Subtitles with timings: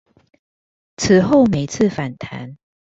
[0.97, 2.55] 此後每次反彈